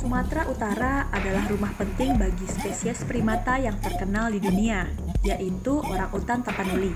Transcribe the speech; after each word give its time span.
Sumatera 0.00 0.48
Utara 0.48 1.12
adalah 1.12 1.44
rumah 1.52 1.76
penting 1.76 2.16
bagi 2.16 2.48
spesies 2.48 3.04
primata 3.04 3.60
yang 3.60 3.76
terkenal 3.84 4.32
di 4.32 4.40
dunia, 4.40 4.88
yaitu 5.20 5.76
orang 5.76 6.08
utan 6.16 6.40
tapanuli. 6.40 6.88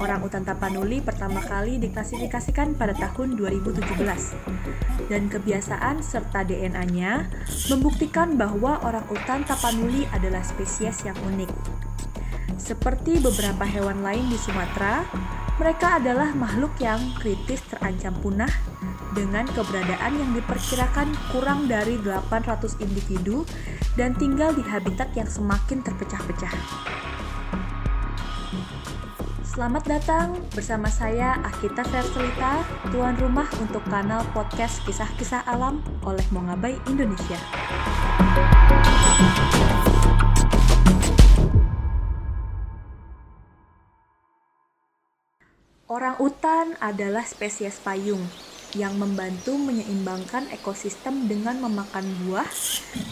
Orang 0.00 0.24
utan 0.24 0.40
tapanuli 0.40 1.04
pertama 1.04 1.44
kali 1.44 1.76
diklasifikasikan 1.76 2.72
pada 2.80 2.96
tahun 2.96 3.36
2017, 3.36 5.12
dan 5.12 5.28
kebiasaan 5.28 6.00
serta 6.00 6.40
DNA-nya 6.40 7.28
membuktikan 7.68 8.32
bahwa 8.40 8.80
orang 8.80 9.04
utan 9.12 9.44
tapanuli 9.44 10.08
adalah 10.08 10.40
spesies 10.40 11.04
yang 11.04 11.20
unik. 11.20 11.52
Seperti 12.56 13.20
beberapa 13.20 13.68
hewan 13.68 14.00
lain 14.00 14.24
di 14.32 14.40
Sumatera, 14.40 15.04
mereka 15.60 16.00
adalah 16.00 16.32
makhluk 16.32 16.72
yang 16.80 16.96
kritis 17.20 17.60
terancam 17.68 18.16
punah 18.24 18.48
dengan 19.12 19.44
keberadaan 19.44 20.16
yang 20.16 20.32
diperkirakan 20.32 21.12
kurang 21.28 21.68
dari 21.68 22.00
800 22.00 22.80
individu 22.80 23.44
dan 23.92 24.16
tinggal 24.16 24.56
di 24.56 24.64
habitat 24.64 25.12
yang 25.12 25.28
semakin 25.28 25.84
terpecah-pecah. 25.84 26.56
Selamat 29.44 29.84
datang 29.84 30.40
bersama 30.56 30.88
saya 30.88 31.36
Akita 31.44 31.84
Verselita, 31.92 32.64
tuan 32.88 33.12
rumah 33.20 33.50
untuk 33.60 33.84
kanal 33.92 34.24
podcast 34.32 34.80
Kisah-Kisah 34.88 35.44
Alam 35.44 35.84
oleh 36.08 36.24
Mongabai 36.32 36.80
Indonesia. 36.88 37.36
Orang 45.90 46.22
utan 46.22 46.78
adalah 46.78 47.26
spesies 47.26 47.82
payung 47.82 48.22
yang 48.78 48.94
membantu 48.94 49.58
menyeimbangkan 49.58 50.46
ekosistem 50.54 51.26
dengan 51.26 51.58
memakan 51.58 52.06
buah 52.22 52.46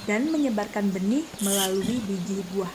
dan 0.06 0.30
menyebarkan 0.30 0.94
benih 0.94 1.26
melalui 1.42 1.98
biji 2.06 2.46
buah. 2.54 2.70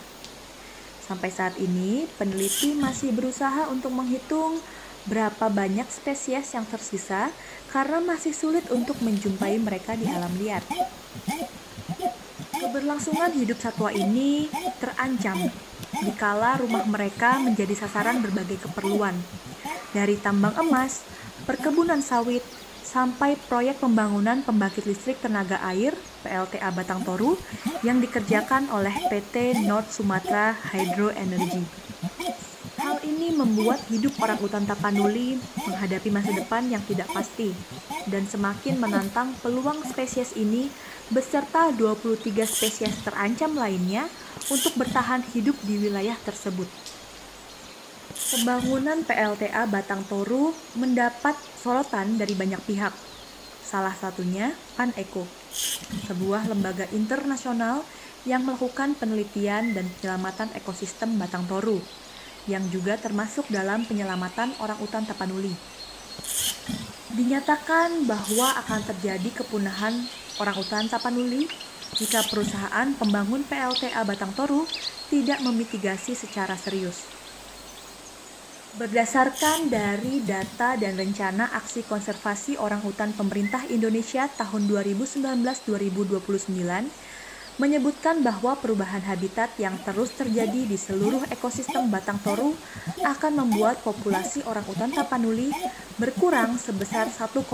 Sampai 1.08 1.32
saat 1.32 1.56
ini, 1.56 2.04
peneliti 2.20 2.76
masih 2.76 3.16
berusaha 3.16 3.72
untuk 3.72 3.96
menghitung 3.96 4.60
berapa 5.08 5.48
banyak 5.48 5.88
spesies 5.88 6.52
yang 6.52 6.68
tersisa 6.68 7.32
karena 7.72 8.04
masih 8.04 8.36
sulit 8.36 8.68
untuk 8.76 9.00
menjumpai 9.00 9.56
mereka 9.56 9.96
di 9.96 10.04
alam 10.12 10.36
liar. 10.36 10.68
Keberlangsungan 12.60 13.32
hidup 13.40 13.56
satwa 13.56 13.88
ini 13.96 14.52
terancam 14.84 15.48
dikala 16.04 16.60
rumah 16.60 16.84
mereka 16.92 17.40
menjadi 17.40 17.88
sasaran 17.88 18.20
berbagai 18.20 18.68
keperluan, 18.68 19.16
dari 19.94 20.18
tambang 20.18 20.58
emas, 20.58 21.06
perkebunan 21.46 22.02
sawit, 22.02 22.42
sampai 22.84 23.34
proyek 23.50 23.82
pembangunan 23.82 24.46
pembangkit 24.46 24.86
listrik 24.86 25.18
tenaga 25.18 25.58
air 25.66 25.98
PLTA 26.22 26.70
Batang 26.70 27.02
Toru 27.02 27.34
yang 27.82 27.98
dikerjakan 27.98 28.70
oleh 28.70 28.94
PT 29.10 29.66
North 29.66 29.90
Sumatra 29.98 30.54
Hydro 30.54 31.10
Energy. 31.10 31.66
Hal 32.78 33.02
ini 33.02 33.34
membuat 33.34 33.82
hidup 33.90 34.14
orang 34.22 34.38
utan 34.44 34.70
Tapanuli 34.70 35.42
menghadapi 35.66 36.14
masa 36.14 36.36
depan 36.38 36.70
yang 36.70 36.84
tidak 36.86 37.10
pasti 37.10 37.56
dan 38.12 38.30
semakin 38.30 38.78
menantang 38.78 39.34
peluang 39.40 39.82
spesies 39.88 40.36
ini 40.38 40.70
beserta 41.10 41.74
23 41.74 42.20
spesies 42.44 42.94
terancam 43.02 43.58
lainnya 43.58 44.06
untuk 44.52 44.76
bertahan 44.78 45.24
hidup 45.34 45.56
di 45.64 45.80
wilayah 45.80 46.20
tersebut. 46.22 46.68
Pembangunan 48.14 49.02
PLTA 49.02 49.66
Batang 49.66 50.06
Toru 50.06 50.54
mendapat 50.78 51.34
sorotan 51.58 52.14
dari 52.22 52.38
banyak 52.38 52.62
pihak. 52.62 52.94
Salah 53.66 53.98
satunya 53.98 54.54
Pan 54.78 54.94
Eko, 54.94 55.26
sebuah 56.06 56.46
lembaga 56.46 56.86
internasional 56.94 57.82
yang 58.30 58.46
melakukan 58.46 58.94
penelitian 59.02 59.74
dan 59.74 59.90
penyelamatan 59.98 60.54
ekosistem 60.54 61.18
Batang 61.18 61.50
Toru, 61.50 61.82
yang 62.46 62.62
juga 62.70 63.02
termasuk 63.02 63.50
dalam 63.50 63.82
penyelamatan 63.90 64.54
orang 64.62 64.78
utan 64.78 65.10
Tapanuli. 65.10 65.58
Dinyatakan 67.18 68.06
bahwa 68.06 68.62
akan 68.62 68.82
terjadi 68.94 69.42
kepunahan 69.42 70.06
orang 70.38 70.58
utan 70.62 70.86
Tapanuli 70.86 71.50
jika 71.98 72.22
perusahaan 72.30 72.94
pembangun 72.94 73.42
PLTA 73.42 74.06
Batang 74.06 74.38
Toru 74.38 74.70
tidak 75.10 75.42
memitigasi 75.42 76.14
secara 76.14 76.54
serius. 76.54 77.23
Berdasarkan 78.74 79.70
dari 79.70 80.26
data 80.26 80.74
dan 80.74 80.98
rencana 80.98 81.46
aksi 81.54 81.86
konservasi 81.86 82.58
orang 82.58 82.82
hutan 82.82 83.14
pemerintah 83.14 83.62
Indonesia 83.70 84.26
tahun 84.34 84.66
2019-2029 84.66 85.62
menyebutkan 87.62 88.26
bahwa 88.26 88.58
perubahan 88.58 89.06
habitat 89.06 89.54
yang 89.62 89.78
terus 89.86 90.18
terjadi 90.18 90.66
di 90.66 90.74
seluruh 90.74 91.22
ekosistem 91.30 91.94
Batang 91.94 92.18
Toru 92.26 92.58
akan 93.06 93.46
membuat 93.46 93.78
populasi 93.86 94.42
orang 94.50 94.66
hutan 94.66 94.90
Tapanuli 94.90 95.54
berkurang 96.02 96.58
sebesar 96.58 97.14
1,25% 97.14 97.46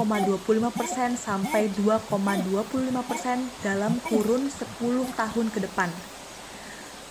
sampai 1.19 1.68
2,25% 1.75 2.16
dalam 3.59 4.00
kurun 4.07 4.47
10 4.47 5.19
tahun 5.19 5.47
ke 5.51 5.68
depan. 5.68 6.19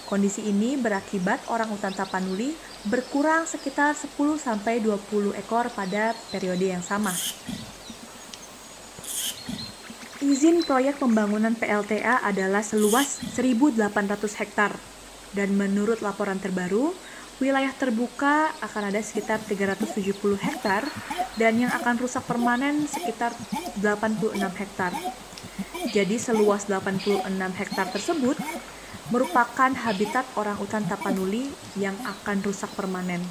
Kondisi 0.09 0.41
ini 0.49 0.81
berakibat 0.81 1.53
orang 1.53 1.69
hutan 1.69 1.93
Tapanuli 1.93 2.57
berkurang 2.89 3.45
sekitar 3.45 3.93
10-20 3.93 5.37
ekor 5.37 5.69
pada 5.69 6.17
periode 6.33 6.65
yang 6.65 6.81
sama. 6.81 7.13
Izin 10.25 10.65
proyek 10.65 10.97
pembangunan 10.97 11.53
PLTA 11.53 12.25
adalah 12.25 12.65
seluas 12.65 13.21
1.800 13.37 14.41
hektar 14.41 14.73
dan 15.37 15.53
menurut 15.53 16.01
laporan 16.01 16.41
terbaru, 16.41 16.97
wilayah 17.37 17.71
terbuka 17.77 18.49
akan 18.65 18.89
ada 18.89 19.05
sekitar 19.05 19.45
370 19.45 20.17
hektar 20.41 20.89
dan 21.37 21.53
yang 21.61 21.71
akan 21.71 22.01
rusak 22.01 22.25
permanen 22.25 22.89
sekitar 22.89 23.37
86 23.77 24.41
hektar. 24.57 24.97
Jadi 25.93 26.17
seluas 26.19 26.67
86 26.67 27.29
hektar 27.55 27.87
tersebut 27.93 28.37
merupakan 29.09 29.73
habitat 29.73 30.29
orang 30.37 30.61
utan 30.61 30.85
tapanuli 30.85 31.49
yang 31.81 31.97
akan 32.05 32.45
rusak 32.45 32.69
permanen. 32.77 33.25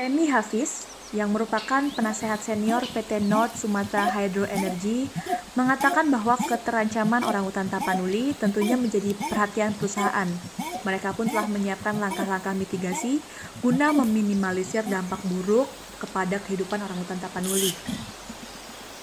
Emi 0.00 0.32
Hafiz, 0.32 0.88
yang 1.10 1.34
merupakan 1.34 1.82
penasehat 1.90 2.38
senior 2.38 2.86
PT 2.86 3.18
North 3.26 3.58
Sumatra 3.58 4.10
Hydro 4.14 4.46
Energy, 4.46 5.10
mengatakan 5.58 6.06
bahwa 6.06 6.38
keterancaman 6.38 7.26
orang 7.26 7.42
utan 7.46 7.66
tapanuli 7.66 8.30
tentunya 8.38 8.78
menjadi 8.78 9.12
perhatian 9.18 9.74
perusahaan. 9.74 10.30
Mereka 10.86 11.12
pun 11.18 11.26
telah 11.26 11.50
menyiapkan 11.50 11.98
langkah-langkah 11.98 12.54
mitigasi 12.54 13.18
guna 13.60 13.90
meminimalisir 13.92 14.86
dampak 14.86 15.20
buruk 15.26 15.68
kepada 16.00 16.40
kehidupan 16.40 16.80
orang 16.80 16.96
utan 17.02 17.20
tapanuli. 17.20 17.74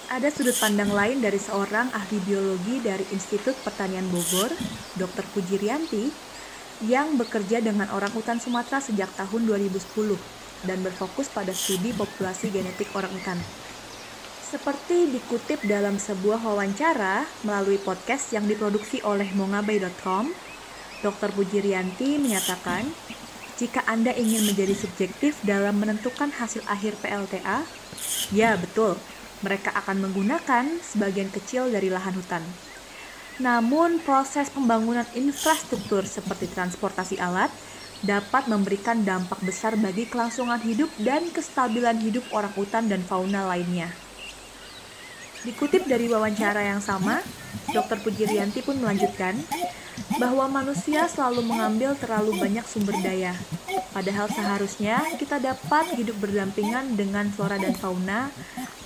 Ada 0.08 0.32
sudut 0.32 0.56
pandang 0.56 0.88
lain 0.88 1.20
dari 1.20 1.36
seorang 1.36 1.92
ahli 1.92 2.16
biologi 2.24 2.80
dari 2.80 3.04
Institut 3.12 3.52
Pertanian 3.60 4.08
Bogor, 4.08 4.48
Dr. 4.96 5.20
Pujirianti, 5.36 6.08
yang 6.88 7.20
bekerja 7.20 7.60
dengan 7.60 7.92
orang 7.92 8.08
hutan 8.16 8.40
Sumatera 8.40 8.80
sejak 8.80 9.12
tahun 9.20 9.44
2010 9.44 10.16
dan 10.64 10.80
berfokus 10.80 11.28
pada 11.28 11.52
studi 11.52 11.92
populasi 11.92 12.48
genetik 12.48 12.88
orang 12.96 13.12
hutan. 13.12 13.36
Seperti 14.48 15.12
dikutip 15.12 15.60
dalam 15.68 16.00
sebuah 16.00 16.40
wawancara 16.40 17.28
melalui 17.44 17.76
podcast 17.76 18.32
yang 18.32 18.48
diproduksi 18.48 19.04
oleh 19.04 19.28
mongabay.com, 19.36 20.32
Dr. 21.04 21.36
Pujirianti 21.36 22.16
menyatakan, 22.16 22.88
jika 23.60 23.84
Anda 23.84 24.16
ingin 24.16 24.48
menjadi 24.48 24.72
subjektif 24.72 25.36
dalam 25.44 25.76
menentukan 25.76 26.32
hasil 26.32 26.64
akhir 26.64 26.96
PLTA, 27.04 27.60
ya 28.32 28.56
betul, 28.56 28.96
mereka 29.44 29.70
akan 29.74 30.08
menggunakan 30.08 30.82
sebagian 30.82 31.30
kecil 31.30 31.70
dari 31.70 31.92
lahan 31.92 32.14
hutan. 32.16 32.44
Namun, 33.38 34.02
proses 34.02 34.50
pembangunan 34.50 35.06
infrastruktur 35.14 36.02
seperti 36.02 36.50
transportasi 36.50 37.22
alat 37.22 37.54
dapat 38.02 38.50
memberikan 38.50 39.06
dampak 39.06 39.38
besar 39.42 39.78
bagi 39.78 40.10
kelangsungan 40.10 40.62
hidup 40.62 40.90
dan 40.98 41.30
kestabilan 41.30 42.02
hidup 42.02 42.26
orang 42.34 42.54
hutan 42.54 42.90
dan 42.90 43.06
fauna 43.06 43.46
lainnya. 43.46 44.07
Dikutip 45.46 45.86
dari 45.86 46.10
wawancara 46.10 46.66
yang 46.66 46.82
sama, 46.82 47.22
Dr. 47.70 48.02
Pujirianti 48.02 48.64
pun 48.64 48.80
melanjutkan 48.80 49.38
bahwa 50.18 50.48
manusia 50.50 51.06
selalu 51.06 51.46
mengambil 51.46 51.94
terlalu 51.94 52.34
banyak 52.40 52.66
sumber 52.66 52.96
daya. 52.98 53.36
Padahal 53.94 54.26
seharusnya 54.32 54.98
kita 55.20 55.38
dapat 55.38 55.94
hidup 55.94 56.18
berdampingan 56.18 56.98
dengan 56.98 57.30
flora 57.30 57.60
dan 57.60 57.76
fauna 57.76 58.32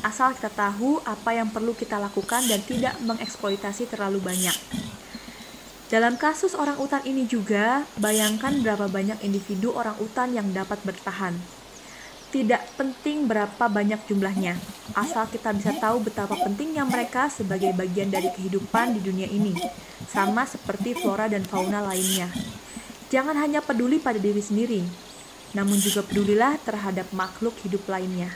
asal 0.03 0.35
kita 0.35 0.51
tahu 0.51 0.99
apa 1.07 1.31
yang 1.31 1.49
perlu 1.49 1.73
kita 1.79 1.97
lakukan 1.97 2.43
dan 2.51 2.59
tidak 2.67 2.99
mengeksploitasi 3.07 3.87
terlalu 3.87 4.19
banyak. 4.19 4.55
Dalam 5.93 6.17
kasus 6.17 6.57
orang 6.57 6.81
utan 6.81 7.05
ini 7.05 7.29
juga, 7.29 7.85
bayangkan 8.01 8.65
berapa 8.65 8.89
banyak 8.89 9.21
individu 9.23 9.77
orang 9.77 9.95
utan 10.01 10.33
yang 10.33 10.49
dapat 10.51 10.81
bertahan. 10.83 11.37
Tidak 12.33 12.81
penting 12.81 13.29
berapa 13.29 13.69
banyak 13.69 14.09
jumlahnya, 14.09 14.57
asal 14.97 15.29
kita 15.29 15.53
bisa 15.53 15.77
tahu 15.77 16.01
betapa 16.01 16.33
pentingnya 16.41 16.81
mereka 16.89 17.29
sebagai 17.29 17.77
bagian 17.77 18.09
dari 18.09 18.33
kehidupan 18.33 18.97
di 18.97 19.05
dunia 19.05 19.29
ini, 19.29 19.53
sama 20.09 20.49
seperti 20.49 20.97
flora 20.97 21.29
dan 21.29 21.45
fauna 21.45 21.85
lainnya. 21.85 22.33
Jangan 23.13 23.37
hanya 23.37 23.61
peduli 23.61 24.01
pada 24.01 24.17
diri 24.17 24.41
sendiri, 24.41 24.81
namun 25.53 25.77
juga 25.77 26.01
pedulilah 26.01 26.57
terhadap 26.65 27.13
makhluk 27.13 27.53
hidup 27.61 27.85
lainnya. 27.85 28.33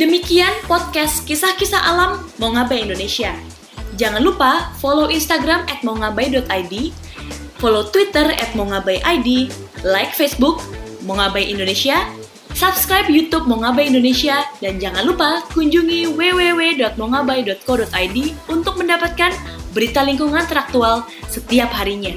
Demikian 0.00 0.64
podcast 0.64 1.28
kisah-kisah 1.28 1.84
alam 1.84 2.24
Mongabai 2.40 2.88
Indonesia. 2.88 3.36
Jangan 4.00 4.24
lupa 4.24 4.72
follow 4.80 5.12
Instagram 5.12 5.68
at 5.68 5.84
follow 7.60 7.84
Twitter 7.92 8.32
at 8.32 8.56
mongabai.id, 8.56 9.28
like 9.86 10.12
Facebook 10.12 10.60
Mongabai 11.04 11.48
Indonesia, 11.48 12.04
subscribe 12.52 13.08
YouTube 13.08 13.48
Mongabai 13.48 13.88
Indonesia, 13.88 14.44
dan 14.60 14.76
jangan 14.76 15.08
lupa 15.08 15.40
kunjungi 15.56 16.12
www.mongabai.co.id 16.12 18.18
untuk 18.52 18.76
mendapatkan 18.76 19.32
berita 19.72 20.04
lingkungan 20.04 20.44
teraktual 20.44 21.08
setiap 21.30 21.70
harinya. 21.72 22.12